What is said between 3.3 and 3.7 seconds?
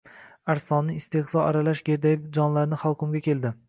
keldi